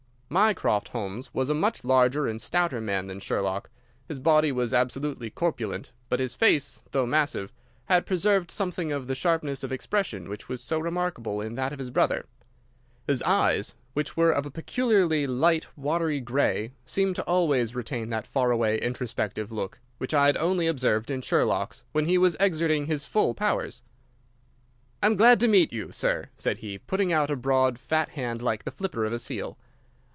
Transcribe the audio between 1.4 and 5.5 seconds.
a much larger and stouter man than Sherlock. His body was absolutely